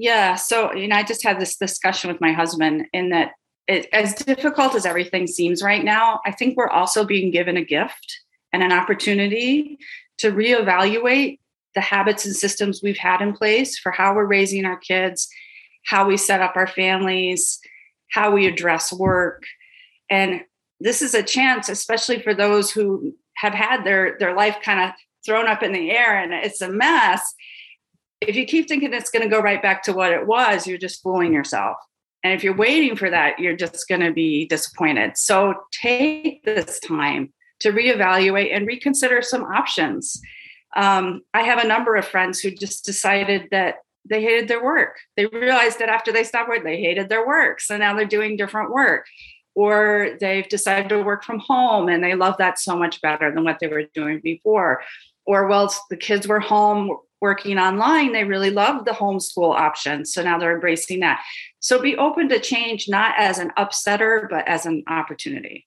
Yeah. 0.00 0.36
So, 0.36 0.72
you 0.72 0.88
know, 0.88 0.96
I 0.96 1.02
just 1.02 1.22
had 1.22 1.38
this 1.38 1.56
discussion 1.56 2.10
with 2.10 2.22
my 2.22 2.32
husband 2.32 2.86
in 2.94 3.10
that 3.10 3.32
it, 3.68 3.86
as 3.92 4.14
difficult 4.14 4.74
as 4.74 4.86
everything 4.86 5.26
seems 5.26 5.62
right 5.62 5.84
now, 5.84 6.20
I 6.24 6.32
think 6.32 6.56
we're 6.56 6.70
also 6.70 7.04
being 7.04 7.30
given 7.30 7.58
a 7.58 7.64
gift 7.64 8.20
and 8.50 8.62
an 8.62 8.72
opportunity 8.72 9.76
to 10.16 10.32
reevaluate 10.32 11.38
the 11.74 11.82
habits 11.82 12.24
and 12.24 12.34
systems 12.34 12.80
we've 12.82 12.96
had 12.96 13.20
in 13.20 13.34
place 13.34 13.78
for 13.78 13.92
how 13.92 14.14
we're 14.14 14.24
raising 14.24 14.64
our 14.64 14.78
kids, 14.78 15.28
how 15.84 16.06
we 16.06 16.16
set 16.16 16.40
up 16.40 16.56
our 16.56 16.66
families, 16.66 17.60
how 18.10 18.30
we 18.30 18.46
address 18.46 18.90
work. 18.94 19.42
And 20.08 20.40
this 20.80 21.02
is 21.02 21.12
a 21.12 21.22
chance, 21.22 21.68
especially 21.68 22.22
for 22.22 22.32
those 22.32 22.70
who 22.70 23.14
have 23.36 23.52
had 23.52 23.84
their, 23.84 24.16
their 24.18 24.34
life 24.34 24.56
kind 24.64 24.80
of 24.80 24.94
thrown 25.26 25.46
up 25.46 25.62
in 25.62 25.72
the 25.72 25.90
air 25.90 26.18
and 26.18 26.32
it's 26.32 26.62
a 26.62 26.70
mess 26.70 27.34
if 28.20 28.36
you 28.36 28.44
keep 28.44 28.68
thinking 28.68 28.92
it's 28.92 29.10
going 29.10 29.22
to 29.22 29.34
go 29.34 29.40
right 29.40 29.62
back 29.62 29.82
to 29.84 29.92
what 29.92 30.12
it 30.12 30.26
was, 30.26 30.66
you're 30.66 30.78
just 30.78 31.02
fooling 31.02 31.32
yourself. 31.32 31.76
And 32.22 32.34
if 32.34 32.44
you're 32.44 32.56
waiting 32.56 32.96
for 32.96 33.08
that, 33.08 33.38
you're 33.38 33.56
just 33.56 33.88
going 33.88 34.02
to 34.02 34.12
be 34.12 34.46
disappointed. 34.46 35.16
So 35.16 35.54
take 35.72 36.44
this 36.44 36.78
time 36.80 37.32
to 37.60 37.72
reevaluate 37.72 38.54
and 38.54 38.66
reconsider 38.66 39.22
some 39.22 39.44
options. 39.44 40.20
Um, 40.76 41.22
I 41.32 41.42
have 41.42 41.62
a 41.62 41.66
number 41.66 41.96
of 41.96 42.06
friends 42.06 42.40
who 42.40 42.50
just 42.50 42.84
decided 42.84 43.48
that 43.50 43.76
they 44.08 44.22
hated 44.22 44.48
their 44.48 44.62
work. 44.62 44.96
They 45.16 45.26
realized 45.26 45.78
that 45.78 45.88
after 45.88 46.12
they 46.12 46.24
stopped 46.24 46.48
work, 46.48 46.64
they 46.64 46.80
hated 46.80 47.08
their 47.08 47.26
work. 47.26 47.60
So 47.60 47.76
now 47.76 47.94
they're 47.94 48.04
doing 48.04 48.36
different 48.36 48.70
work. 48.70 49.06
Or 49.54 50.16
they've 50.20 50.48
decided 50.48 50.88
to 50.90 51.02
work 51.02 51.24
from 51.24 51.40
home 51.40 51.88
and 51.88 52.04
they 52.04 52.14
love 52.14 52.36
that 52.38 52.58
so 52.58 52.76
much 52.76 53.00
better 53.00 53.34
than 53.34 53.44
what 53.44 53.58
they 53.60 53.66
were 53.66 53.84
doing 53.94 54.20
before. 54.22 54.82
Or, 55.26 55.48
well, 55.48 55.74
the 55.90 55.96
kids 55.96 56.26
were 56.26 56.40
home 56.40 56.96
working 57.20 57.58
online, 57.58 58.12
they 58.12 58.24
really 58.24 58.50
love 58.50 58.84
the 58.84 58.92
homeschool 58.92 59.54
option. 59.54 60.04
So 60.04 60.22
now 60.22 60.38
they're 60.38 60.54
embracing 60.54 61.00
that. 61.00 61.20
So 61.60 61.80
be 61.80 61.96
open 61.96 62.28
to 62.30 62.40
change, 62.40 62.88
not 62.88 63.14
as 63.18 63.38
an 63.38 63.52
upsetter, 63.58 64.28
but 64.28 64.48
as 64.48 64.66
an 64.66 64.84
opportunity. 64.88 65.66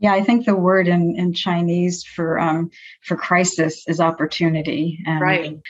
Yeah, 0.00 0.12
I 0.12 0.22
think 0.22 0.44
the 0.44 0.56
word 0.56 0.88
in, 0.88 1.16
in 1.16 1.32
Chinese 1.32 2.04
for 2.04 2.38
um, 2.38 2.70
for 3.02 3.16
crisis 3.16 3.84
is 3.86 4.00
opportunity. 4.00 4.98
And 5.06 5.20
right. 5.20 5.60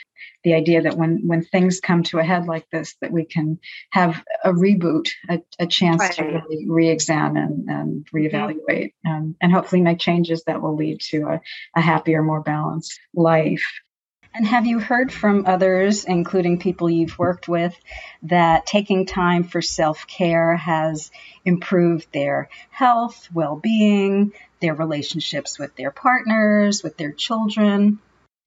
The 0.43 0.53
idea 0.53 0.81
that 0.81 0.97
when 0.97 1.21
when 1.25 1.43
things 1.43 1.79
come 1.79 2.03
to 2.03 2.19
a 2.19 2.23
head 2.23 2.45
like 2.45 2.69
this, 2.69 2.95
that 3.01 3.11
we 3.11 3.25
can 3.25 3.59
have 3.91 4.23
a 4.43 4.51
reboot, 4.51 5.09
a, 5.29 5.39
a 5.59 5.65
chance 5.65 5.99
right. 5.99 6.13
to 6.13 6.23
really 6.23 6.65
re-examine 6.69 7.65
and 7.67 8.07
reevaluate, 8.13 8.59
mm-hmm. 8.67 9.09
and, 9.09 9.35
and 9.41 9.51
hopefully 9.51 9.81
make 9.81 9.99
changes 9.99 10.43
that 10.43 10.61
will 10.61 10.75
lead 10.75 11.01
to 11.01 11.23
a, 11.23 11.41
a 11.75 11.81
happier, 11.81 12.21
more 12.21 12.41
balanced 12.41 12.99
life. 13.15 13.63
And 14.35 14.45
have 14.45 14.65
you 14.65 14.79
heard 14.79 15.13
from 15.13 15.45
others, 15.45 16.03
including 16.03 16.59
people 16.59 16.89
you've 16.89 17.17
worked 17.17 17.47
with, 17.47 17.73
that 18.23 18.65
taking 18.65 19.05
time 19.05 19.45
for 19.45 19.61
self 19.61 20.07
care 20.07 20.57
has 20.57 21.09
improved 21.45 22.11
their 22.11 22.49
health, 22.69 23.29
well 23.33 23.55
being, 23.55 24.33
their 24.59 24.73
relationships 24.73 25.57
with 25.57 25.73
their 25.77 25.89
partners, 25.89 26.83
with 26.83 26.97
their 26.97 27.13
children? 27.13 27.99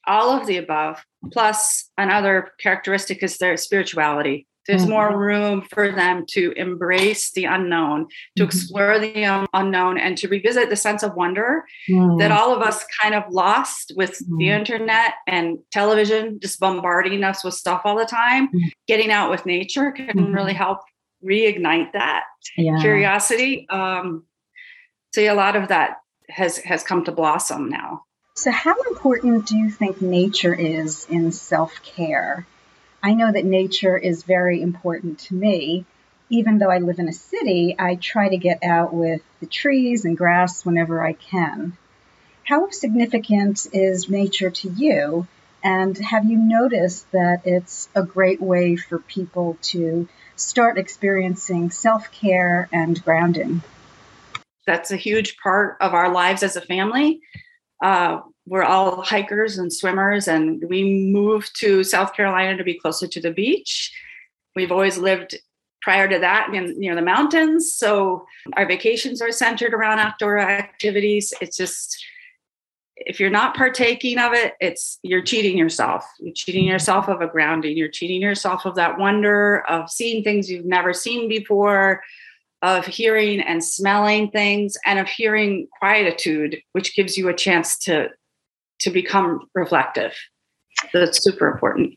All 0.06 0.38
of 0.38 0.46
the 0.46 0.58
above. 0.58 1.02
Plus, 1.32 1.88
another 1.96 2.50
characteristic 2.60 3.22
is 3.22 3.38
their 3.38 3.56
spirituality. 3.56 4.46
There's 4.68 4.82
mm-hmm. 4.82 4.90
more 4.90 5.18
room 5.18 5.62
for 5.62 5.90
them 5.90 6.26
to 6.28 6.52
embrace 6.52 7.32
the 7.32 7.46
unknown, 7.46 8.06
to 8.36 8.42
mm-hmm. 8.42 8.44
explore 8.44 8.98
the 8.98 9.46
unknown, 9.54 9.98
and 9.98 10.16
to 10.18 10.28
revisit 10.28 10.68
the 10.68 10.76
sense 10.76 11.02
of 11.02 11.14
wonder 11.14 11.64
mm-hmm. 11.90 12.18
that 12.18 12.30
all 12.30 12.54
of 12.54 12.60
us 12.60 12.84
kind 13.00 13.14
of 13.14 13.24
lost 13.30 13.92
with 13.96 14.18
the 14.18 14.24
mm-hmm. 14.24 14.60
internet 14.60 15.14
and 15.26 15.58
television 15.72 16.38
just 16.40 16.60
bombarding 16.60 17.24
us 17.24 17.42
with 17.42 17.54
stuff 17.54 17.80
all 17.84 17.96
the 17.96 18.04
time. 18.04 18.48
Mm-hmm. 18.48 18.68
Getting 18.86 19.10
out 19.10 19.30
with 19.30 19.46
nature 19.46 19.90
can 19.90 20.06
mm-hmm. 20.06 20.34
really 20.34 20.54
help 20.54 20.80
reignite 21.24 21.92
that 21.94 22.24
yeah. 22.56 22.78
curiosity. 22.78 23.66
Um, 23.70 24.26
so 25.14 25.22
yeah, 25.22 25.32
a 25.32 25.34
lot 25.34 25.56
of 25.56 25.68
that 25.68 25.96
has 26.28 26.58
has 26.58 26.84
come 26.84 27.04
to 27.04 27.12
blossom 27.12 27.70
now. 27.70 28.02
So, 28.36 28.50
how 28.50 28.76
important 28.82 29.46
do 29.46 29.56
you 29.56 29.70
think 29.70 30.00
nature 30.00 30.54
is 30.54 31.06
in 31.08 31.32
self 31.32 31.82
care? 31.82 32.46
I 33.02 33.14
know 33.14 33.30
that 33.30 33.44
nature 33.44 33.96
is 33.96 34.22
very 34.22 34.60
important 34.60 35.20
to 35.20 35.34
me. 35.34 35.84
Even 36.30 36.58
though 36.58 36.70
I 36.70 36.78
live 36.78 36.98
in 36.98 37.08
a 37.08 37.12
city, 37.12 37.74
I 37.78 37.94
try 37.94 38.28
to 38.28 38.36
get 38.36 38.62
out 38.62 38.92
with 38.92 39.22
the 39.40 39.46
trees 39.46 40.04
and 40.04 40.16
grass 40.16 40.64
whenever 40.64 41.02
I 41.02 41.14
can. 41.14 41.76
How 42.44 42.70
significant 42.70 43.66
is 43.72 44.10
nature 44.10 44.50
to 44.50 44.70
you? 44.70 45.26
And 45.62 45.96
have 45.98 46.24
you 46.24 46.36
noticed 46.38 47.10
that 47.12 47.42
it's 47.44 47.88
a 47.94 48.02
great 48.02 48.40
way 48.40 48.76
for 48.76 48.98
people 48.98 49.58
to 49.62 50.08
start 50.36 50.78
experiencing 50.78 51.70
self 51.70 52.10
care 52.12 52.68
and 52.72 53.02
grounding? 53.04 53.62
That's 54.66 54.90
a 54.90 54.96
huge 54.96 55.36
part 55.38 55.78
of 55.80 55.94
our 55.94 56.12
lives 56.12 56.42
as 56.42 56.56
a 56.56 56.60
family. 56.60 57.20
Uh, 57.82 58.20
we're 58.48 58.64
all 58.64 59.02
hikers 59.02 59.58
and 59.58 59.72
swimmers, 59.72 60.28
and 60.28 60.64
we 60.68 61.10
moved 61.12 61.58
to 61.60 61.84
South 61.84 62.14
Carolina 62.14 62.56
to 62.56 62.64
be 62.64 62.78
closer 62.78 63.06
to 63.06 63.20
the 63.20 63.30
beach. 63.30 63.92
We've 64.56 64.72
always 64.72 64.98
lived 64.98 65.36
prior 65.82 66.08
to 66.08 66.18
that 66.18 66.52
in 66.52 66.78
near 66.78 66.94
the 66.94 67.02
mountains, 67.02 67.72
so 67.72 68.26
our 68.54 68.66
vacations 68.66 69.22
are 69.22 69.32
centered 69.32 69.74
around 69.74 69.98
outdoor 69.98 70.38
activities. 70.38 71.32
It's 71.40 71.56
just 71.56 71.96
if 72.96 73.20
you're 73.20 73.30
not 73.30 73.56
partaking 73.56 74.18
of 74.18 74.32
it, 74.32 74.54
it's 74.60 74.98
you're 75.02 75.22
cheating 75.22 75.56
yourself. 75.56 76.04
You're 76.18 76.34
cheating 76.34 76.64
yourself 76.64 77.08
of 77.08 77.20
a 77.20 77.28
grounding. 77.28 77.76
You're 77.76 77.88
cheating 77.88 78.20
yourself 78.20 78.64
of 78.64 78.74
that 78.74 78.98
wonder 78.98 79.64
of 79.68 79.90
seeing 79.90 80.24
things 80.24 80.50
you've 80.50 80.66
never 80.66 80.92
seen 80.92 81.28
before, 81.28 82.02
of 82.62 82.86
hearing 82.86 83.40
and 83.40 83.62
smelling 83.62 84.30
things, 84.30 84.76
and 84.84 84.98
of 84.98 85.08
hearing 85.08 85.68
quietude, 85.78 86.60
which 86.72 86.96
gives 86.96 87.16
you 87.16 87.28
a 87.28 87.34
chance 87.34 87.78
to 87.78 88.08
to 88.80 88.90
become 88.90 89.48
reflective. 89.54 90.14
That's 90.92 91.22
super 91.22 91.48
important. 91.48 91.94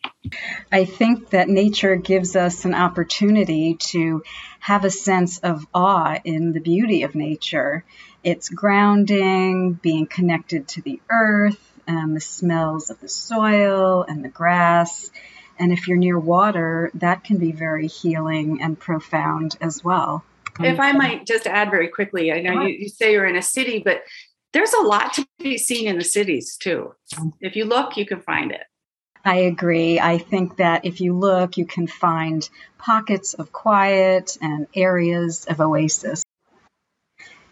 I 0.71 0.85
think 0.85 1.29
that 1.31 1.47
nature 1.47 1.95
gives 1.95 2.35
us 2.35 2.65
an 2.65 2.73
opportunity 2.73 3.75
to 3.75 4.23
have 4.59 4.85
a 4.85 4.89
sense 4.89 5.39
of 5.39 5.67
awe 5.73 6.19
in 6.23 6.51
the 6.51 6.59
beauty 6.59 7.03
of 7.03 7.13
nature. 7.13 7.83
It's 8.23 8.49
grounding, 8.49 9.73
being 9.73 10.07
connected 10.07 10.67
to 10.69 10.81
the 10.81 10.99
earth, 11.09 11.59
and 11.87 12.15
the 12.15 12.21
smells 12.21 12.89
of 12.89 12.99
the 12.99 13.07
soil 13.07 14.03
and 14.07 14.23
the 14.23 14.29
grass. 14.29 15.11
And 15.59 15.71
if 15.71 15.87
you're 15.87 15.97
near 15.97 16.17
water, 16.17 16.89
that 16.95 17.23
can 17.23 17.37
be 17.37 17.51
very 17.51 17.87
healing 17.87 18.61
and 18.61 18.79
profound 18.79 19.57
as 19.61 19.83
well. 19.83 20.23
If 20.59 20.79
I 20.79 20.91
might 20.91 21.25
just 21.25 21.47
add 21.47 21.71
very 21.71 21.87
quickly, 21.87 22.31
I 22.31 22.41
know 22.41 22.63
you, 22.63 22.73
you 22.79 22.89
say 22.89 23.13
you're 23.13 23.25
in 23.25 23.35
a 23.35 23.41
city, 23.41 23.81
but 23.83 24.03
there's 24.53 24.73
a 24.73 24.81
lot 24.81 25.13
to 25.13 25.25
be 25.39 25.57
seen 25.57 25.87
in 25.87 25.97
the 25.97 26.03
cities 26.03 26.57
too. 26.57 26.93
If 27.39 27.55
you 27.55 27.65
look, 27.65 27.97
you 27.97 28.05
can 28.05 28.21
find 28.21 28.51
it. 28.51 28.63
I 29.23 29.37
agree. 29.37 29.99
I 29.99 30.17
think 30.17 30.57
that 30.57 30.85
if 30.85 30.99
you 30.99 31.17
look, 31.17 31.57
you 31.57 31.65
can 31.65 31.87
find 31.87 32.47
pockets 32.77 33.33
of 33.33 33.51
quiet 33.51 34.37
and 34.41 34.67
areas 34.75 35.45
of 35.45 35.61
oasis. 35.61 36.23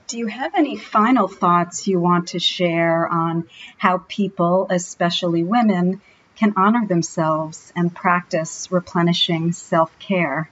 Do 0.07 0.17
you 0.17 0.25
have 0.25 0.55
any 0.55 0.75
final 0.75 1.27
thoughts 1.27 1.87
you 1.87 1.99
want 1.99 2.29
to 2.29 2.39
share 2.39 3.07
on 3.07 3.47
how 3.77 3.99
people, 4.07 4.65
especially 4.71 5.43
women, 5.43 6.01
can 6.35 6.53
honor 6.57 6.87
themselves 6.87 7.71
and 7.75 7.93
practice 7.93 8.71
replenishing 8.71 9.51
self 9.51 9.97
care? 9.99 10.49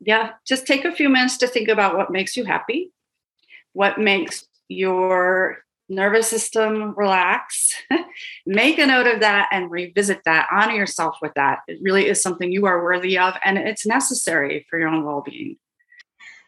Yeah, 0.00 0.32
just 0.44 0.66
take 0.66 0.84
a 0.84 0.92
few 0.92 1.08
minutes 1.08 1.36
to 1.38 1.46
think 1.46 1.68
about 1.68 1.96
what 1.96 2.10
makes 2.10 2.36
you 2.36 2.44
happy, 2.44 2.90
what 3.72 4.00
makes 4.00 4.48
your 4.66 5.58
nervous 5.90 6.28
system 6.28 6.94
relax. 6.96 7.74
Make 8.46 8.78
a 8.78 8.86
note 8.86 9.08
of 9.08 9.20
that 9.20 9.50
and 9.52 9.70
revisit 9.70 10.24
that. 10.24 10.48
Honor 10.50 10.72
yourself 10.74 11.18
with 11.20 11.34
that. 11.34 11.58
It 11.68 11.80
really 11.82 12.06
is 12.06 12.22
something 12.22 12.50
you 12.50 12.64
are 12.66 12.82
worthy 12.82 13.18
of, 13.18 13.34
and 13.44 13.58
it's 13.58 13.84
necessary 13.84 14.64
for 14.70 14.78
your 14.78 14.88
own 14.88 15.04
well 15.04 15.20
being. 15.20 15.58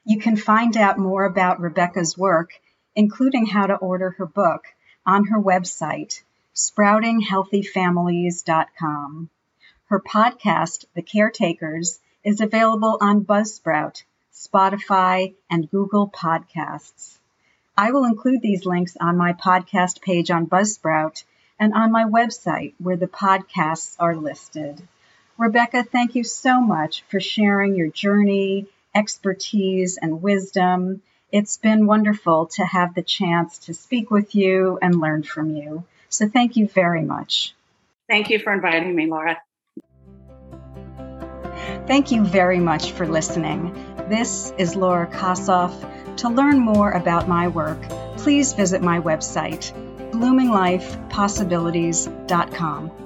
You 0.05 0.19
can 0.19 0.37
find 0.37 0.77
out 0.77 0.99
more 0.99 1.25
about 1.25 1.61
Rebecca's 1.61 2.17
work, 2.17 2.53
including 2.95 3.47
how 3.47 3.67
to 3.67 3.75
order 3.75 4.11
her 4.11 4.27
book, 4.27 4.67
on 5.05 5.27
her 5.27 5.41
website, 5.41 6.23
sproutinghealthyfamilies.com. 6.55 9.31
Her 9.87 10.01
podcast, 10.01 10.85
The 10.95 11.03
Caretakers, 11.03 11.99
is 12.25 12.41
available 12.41 12.99
on 13.01 13.25
Buzzsprout, 13.25 14.05
Spotify, 14.33 15.35
and 15.51 15.69
Google 15.71 16.09
Podcasts. 16.09 17.19
I 17.77 17.93
will 17.93 18.05
include 18.05 18.43
these 18.43 18.67
links 18.67 18.97
on 19.01 19.17
my 19.17 19.33
podcast 19.33 20.03
page 20.03 20.31
on 20.31 20.47
Buzzsprout 20.47 21.25
and 21.59 21.73
on 21.73 21.91
my 21.91 22.05
website 22.05 22.75
where 22.79 22.97
the 22.97 23.07
podcasts 23.07 23.97
are 23.99 24.15
listed. 24.15 24.83
Rebecca, 25.39 25.83
thank 25.83 26.15
you 26.15 26.25
so 26.25 26.61
much 26.61 27.03
for 27.09 27.19
sharing 27.19 27.75
your 27.75 27.89
journey, 27.89 28.67
expertise, 28.95 29.97
and 29.97 30.23
wisdom. 30.23 31.03
It's 31.31 31.57
been 31.57 31.87
wonderful 31.87 32.47
to 32.57 32.65
have 32.65 32.95
the 32.95 33.03
chance 33.03 33.59
to 33.61 33.75
speak 33.75 34.11
with 34.11 34.35
you 34.35 34.79
and 34.83 35.01
learn 35.01 35.23
from 35.23 35.57
you. 35.57 35.85
So 36.11 36.29
thank 36.29 36.57
you 36.57 36.69
very 36.69 37.03
much. 37.03 37.55
Thank 38.07 38.29
you 38.29 38.39
for 38.39 38.53
inviting 38.53 38.95
me, 38.95 39.07
Laura. 39.07 39.41
Thank 41.87 42.11
you 42.11 42.25
very 42.25 42.59
much 42.59 42.91
for 42.93 43.07
listening. 43.07 43.73
This 44.09 44.53
is 44.59 44.77
Laura 44.77 45.09
Kossoff 45.09 45.73
to 46.17 46.29
learn 46.29 46.59
more 46.59 46.91
about 46.93 47.29
my 47.29 47.49
work, 47.49 47.81
please 48.19 48.53
visit 48.53 48.83
my 48.83 49.01
website, 49.01 49.73
bloominglifepossibilities.com. 50.13 53.02